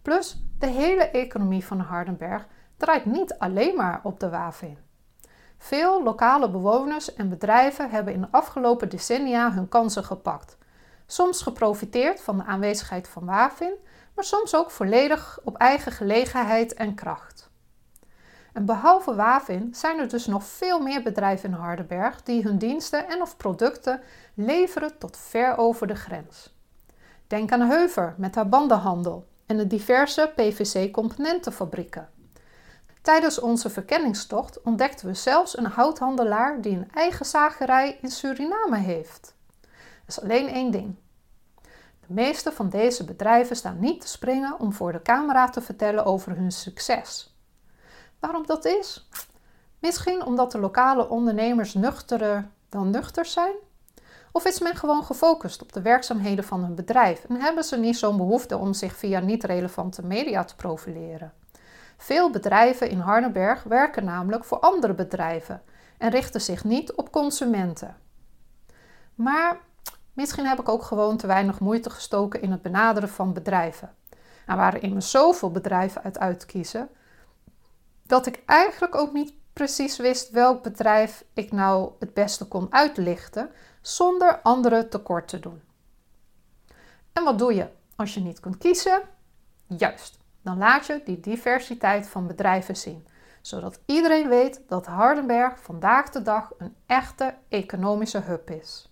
Plus, 0.03 0.43
de 0.59 0.67
hele 0.67 1.03
economie 1.03 1.65
van 1.65 1.81
Hardenberg 1.81 2.47
draait 2.77 3.05
niet 3.05 3.39
alleen 3.39 3.77
maar 3.77 4.01
op 4.03 4.21
de 4.21 4.29
Waving. 4.29 4.79
Veel 5.59 6.03
lokale 6.03 6.51
bewoners 6.51 7.15
en 7.15 7.29
bedrijven 7.29 7.91
hebben 7.91 8.15
in 8.15 8.21
de 8.21 8.29
afgelopen 8.31 8.89
decennia 8.89 9.53
hun 9.53 9.69
kansen 9.69 10.05
gepakt. 10.05 10.59
Soms 11.07 11.43
geprofiteerd 11.43 12.21
van 12.21 12.37
de 12.37 12.45
aanwezigheid 12.45 13.09
van 13.09 13.25
Wavin, 13.25 13.75
maar 14.15 14.25
soms 14.25 14.55
ook 14.55 14.71
volledig 14.71 15.39
op 15.45 15.57
eigen 15.57 15.93
gelegenheid 15.93 16.75
en 16.75 16.95
kracht. 16.95 17.46
En 18.57 18.65
behalve 18.65 19.15
Wavin 19.15 19.75
zijn 19.75 19.99
er 19.99 20.09
dus 20.09 20.27
nog 20.27 20.45
veel 20.45 20.81
meer 20.81 21.03
bedrijven 21.03 21.49
in 21.49 21.55
Hardenberg 21.55 22.23
die 22.23 22.43
hun 22.43 22.59
diensten 22.59 23.09
en 23.09 23.23
of 23.23 23.37
producten 23.37 24.01
leveren 24.35 24.99
tot 24.99 25.17
ver 25.17 25.57
over 25.57 25.87
de 25.87 25.95
grens. 25.95 26.55
Denk 27.27 27.53
aan 27.53 27.61
Heuver 27.61 28.15
met 28.17 28.35
haar 28.35 28.49
bandenhandel 28.49 29.27
en 29.47 29.57
de 29.57 29.67
diverse 29.67 30.33
PVC-componentenfabrieken. 30.37 32.09
Tijdens 33.03 33.41
onze 33.41 33.71
verkenningstocht 33.71 34.63
ontdekten 34.63 35.07
we 35.07 35.15
zelfs 35.15 35.59
een 35.59 35.67
houthandelaar 35.67 36.61
die 36.61 36.77
een 36.77 36.91
eigen 36.93 37.27
zagerij 37.27 37.99
in 38.03 38.11
Suriname 38.11 38.79
heeft. 38.79 39.35
Dat 39.61 40.17
is 40.17 40.21
alleen 40.21 40.49
één 40.49 40.71
ding. 40.71 40.95
De 42.07 42.13
meeste 42.13 42.53
van 42.53 42.69
deze 42.69 43.05
bedrijven 43.05 43.57
staan 43.57 43.81
niet 43.81 44.01
te 44.01 44.09
springen 44.09 44.61
om 44.61 44.73
voor 44.73 44.93
de 44.93 45.03
camera 45.03 45.49
te 45.49 45.61
vertellen 45.61 46.05
over 46.05 46.37
hun 46.37 46.53
succes. 46.53 47.36
Waarom 48.27 48.47
dat 48.47 48.65
is? 48.65 49.09
Misschien 49.79 50.25
omdat 50.25 50.53
de 50.53 50.59
lokale 50.59 51.09
ondernemers 51.09 51.75
nuchterder 51.75 52.49
dan 52.69 52.91
nuchter 52.91 53.27
zijn? 53.27 53.55
Of 54.33 54.45
is 54.45 54.61
men 54.61 54.77
gewoon 54.77 55.05
gefocust 55.05 55.63
op 55.63 55.73
de 55.73 55.83
werkzaamheden 55.83 56.45
van 56.45 56.61
hun 56.61 56.75
bedrijf 56.75 57.25
en 57.25 57.41
hebben 57.41 57.65
ze 57.65 57.77
niet 57.77 57.99
zo'n 57.99 58.17
behoefte 58.17 58.57
om 58.57 58.73
zich 58.75 58.97
via 58.97 59.21
niet-relevante 59.21 60.07
media 60.07 60.45
te 60.45 60.57
profileren? 60.57 61.33
Veel 61.97 62.31
bedrijven 62.31 62.91
in 62.91 62.99
Hardenberg 62.99 63.63
werken 63.63 64.05
namelijk 64.05 64.45
voor 64.45 64.59
andere 64.59 64.95
bedrijven 64.95 65.63
en 65.99 66.11
richten 66.11 66.41
zich 66.41 66.65
niet 66.65 66.93
op 66.93 67.13
consumenten. 67.13 67.97
Maar 69.15 69.59
misschien 70.13 70.47
heb 70.47 70.61
ik 70.61 70.69
ook 70.69 70.83
gewoon 70.83 71.17
te 71.17 71.27
weinig 71.27 71.61
moeite 71.61 71.91
gestoken 71.91 72.43
in 72.43 72.51
het 72.51 72.63
benaderen 72.63 73.09
van 73.09 73.33
bedrijven. 73.33 73.95
Er 74.47 74.57
waren 74.57 74.83
immers 74.83 75.11
zoveel 75.11 75.51
bedrijven 75.51 76.03
uit 76.03 76.19
uitkiezen 76.19 76.89
dat 78.07 78.27
ik 78.27 78.43
eigenlijk 78.47 78.95
ook 78.95 79.13
niet 79.13 79.35
precies 79.53 79.97
wist 79.97 80.31
welk 80.31 80.63
bedrijf 80.63 81.25
ik 81.33 81.53
nou 81.53 81.93
het 81.99 82.15
beste 82.15 82.49
kon 82.49 82.67
uitlichten 82.71 83.51
zonder 83.81 84.41
anderen 84.43 84.91
tekort 84.91 85.29
te 85.29 85.41
doen. 85.41 85.63
En 87.13 87.25
wat 87.25 87.39
doe 87.39 87.55
je 87.55 87.69
als 87.97 88.15
je 88.15 88.21
niet 88.21 88.41
kunt 88.41 88.59
kiezen? 88.59 89.03
Juist, 89.67 90.19
dan 90.43 90.59
laat 90.59 90.87
je 90.87 91.01
die 91.05 91.21
diversiteit 91.21 92.09
van 92.09 92.27
bedrijven 92.27 92.77
zien, 92.77 93.07
zodat 93.41 93.81
iedereen 93.87 94.29
weet 94.29 94.61
dat 94.69 94.87
Hardenberg 94.87 95.63
vandaag 95.63 96.11
de 96.11 96.23
dag 96.23 96.53
een 96.59 96.77
echte 96.87 97.35
economische 97.49 98.21
hub 98.21 98.51
is. 98.51 98.91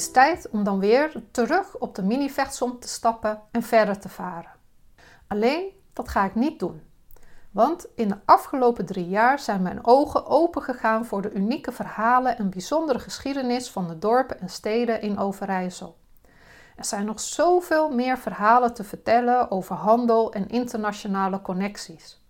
Is 0.00 0.10
tijd 0.10 0.48
om 0.50 0.64
dan 0.64 0.78
weer 0.78 1.12
terug 1.30 1.76
op 1.78 1.94
de 1.94 2.02
mini-vechtsom 2.02 2.78
te 2.78 2.88
stappen 2.88 3.40
en 3.50 3.62
verder 3.62 3.98
te 3.98 4.08
varen. 4.08 4.52
Alleen, 5.26 5.64
dat 5.92 6.08
ga 6.08 6.24
ik 6.24 6.34
niet 6.34 6.58
doen. 6.58 6.82
Want 7.50 7.86
in 7.94 8.08
de 8.08 8.18
afgelopen 8.24 8.86
drie 8.86 9.08
jaar 9.08 9.38
zijn 9.38 9.62
mijn 9.62 9.86
ogen 9.86 10.26
opengegaan 10.26 11.04
voor 11.04 11.22
de 11.22 11.32
unieke 11.32 11.72
verhalen 11.72 12.38
en 12.38 12.50
bijzondere 12.50 12.98
geschiedenis 12.98 13.70
van 13.70 13.88
de 13.88 13.98
dorpen 13.98 14.40
en 14.40 14.48
steden 14.48 15.02
in 15.02 15.18
Overijssel. 15.18 15.98
Er 16.76 16.84
zijn 16.84 17.04
nog 17.04 17.20
zoveel 17.20 17.90
meer 17.90 18.18
verhalen 18.18 18.74
te 18.74 18.84
vertellen 18.84 19.50
over 19.50 19.76
handel 19.76 20.32
en 20.32 20.48
internationale 20.48 21.42
connecties. 21.42 22.22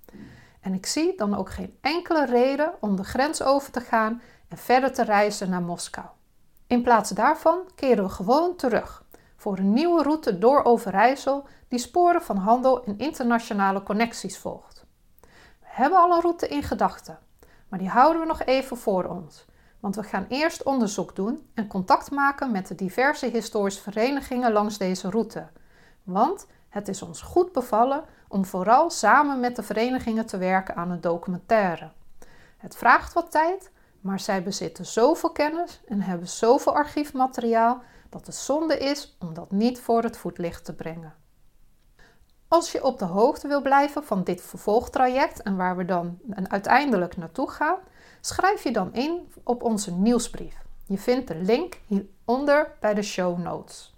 En 0.60 0.74
ik 0.74 0.86
zie 0.86 1.16
dan 1.16 1.36
ook 1.36 1.50
geen 1.50 1.78
enkele 1.80 2.26
reden 2.26 2.72
om 2.80 2.96
de 2.96 3.04
grens 3.04 3.42
over 3.42 3.72
te 3.72 3.80
gaan 3.80 4.22
en 4.48 4.58
verder 4.58 4.92
te 4.92 5.04
reizen 5.04 5.50
naar 5.50 5.62
Moskou. 5.62 6.06
In 6.70 6.82
plaats 6.82 7.10
daarvan 7.10 7.58
keren 7.74 8.04
we 8.04 8.10
gewoon 8.10 8.56
terug 8.56 9.04
voor 9.36 9.58
een 9.58 9.72
nieuwe 9.72 10.02
route 10.02 10.38
door 10.38 10.64
Overijssel 10.64 11.46
die 11.68 11.78
sporen 11.78 12.22
van 12.22 12.36
handel 12.36 12.84
en 12.84 12.98
internationale 12.98 13.82
connecties 13.82 14.38
volgt. 14.38 14.84
We 15.60 15.66
hebben 15.66 15.98
al 15.98 16.12
een 16.12 16.20
route 16.20 16.48
in 16.48 16.62
gedachten, 16.62 17.18
maar 17.68 17.78
die 17.78 17.88
houden 17.88 18.20
we 18.20 18.26
nog 18.26 18.42
even 18.42 18.76
voor 18.76 19.04
ons. 19.04 19.44
Want 19.80 19.96
we 19.96 20.02
gaan 20.02 20.26
eerst 20.28 20.62
onderzoek 20.62 21.16
doen 21.16 21.50
en 21.54 21.66
contact 21.66 22.10
maken 22.10 22.50
met 22.50 22.66
de 22.66 22.74
diverse 22.74 23.26
historische 23.26 23.82
verenigingen 23.82 24.52
langs 24.52 24.78
deze 24.78 25.10
route. 25.10 25.48
Want 26.02 26.46
het 26.68 26.88
is 26.88 27.02
ons 27.02 27.22
goed 27.22 27.52
bevallen 27.52 28.04
om 28.28 28.44
vooral 28.44 28.90
samen 28.90 29.40
met 29.40 29.56
de 29.56 29.62
verenigingen 29.62 30.26
te 30.26 30.38
werken 30.38 30.76
aan 30.76 30.90
een 30.90 31.00
documentaire. 31.00 31.90
Het 32.56 32.76
vraagt 32.76 33.12
wat 33.12 33.30
tijd, 33.30 33.70
maar 34.00 34.20
zij 34.20 34.42
bezitten 34.42 34.86
zoveel 34.86 35.30
kennis 35.30 35.80
en 35.86 36.00
hebben 36.00 36.28
zoveel 36.28 36.74
archiefmateriaal 36.74 37.82
dat 38.08 38.26
het 38.26 38.34
zonde 38.34 38.78
is 38.78 39.16
om 39.18 39.34
dat 39.34 39.50
niet 39.50 39.80
voor 39.80 40.02
het 40.02 40.16
voetlicht 40.16 40.64
te 40.64 40.74
brengen. 40.74 41.14
Als 42.48 42.72
je 42.72 42.84
op 42.84 42.98
de 42.98 43.04
hoogte 43.04 43.48
wil 43.48 43.62
blijven 43.62 44.04
van 44.04 44.24
dit 44.24 44.42
vervolgtraject 44.42 45.42
en 45.42 45.56
waar 45.56 45.76
we 45.76 45.84
dan 45.84 46.18
uiteindelijk 46.48 47.16
naartoe 47.16 47.50
gaan, 47.50 47.78
Schrijf 48.20 48.62
je 48.62 48.72
dan 48.72 48.94
in 48.94 49.32
op 49.44 49.62
onze 49.62 49.92
nieuwsbrief. 49.92 50.56
Je 50.86 50.98
vindt 50.98 51.28
de 51.28 51.34
link 51.34 51.80
hieronder 51.86 52.76
bij 52.80 52.94
de 52.94 53.02
show 53.02 53.38
notes. 53.38 53.94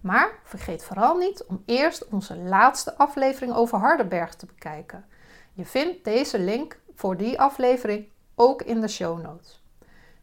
Maar 0.00 0.38
vergeet 0.44 0.84
vooral 0.84 1.16
niet 1.16 1.44
om 1.44 1.62
eerst 1.64 2.08
onze 2.08 2.36
laatste 2.36 2.96
aflevering 2.96 3.54
over 3.54 3.78
Hardenberg 3.78 4.34
te 4.34 4.46
bekijken. 4.46 5.04
Je 5.52 5.64
vindt 5.64 6.04
deze 6.04 6.38
link 6.38 6.80
voor 6.94 7.16
die 7.16 7.40
aflevering 7.40 8.08
ook 8.36 8.62
in 8.62 8.80
de 8.80 8.88
show 8.88 9.22
notes. 9.22 9.62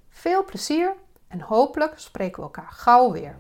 Veel 0.10 0.46
plezier 0.46 0.94
en 1.28 1.42
hopelijk 1.42 2.00
spreken 2.00 2.36
we 2.36 2.42
elkaar 2.42 2.72
gauw 2.72 3.12
weer. 3.12 3.36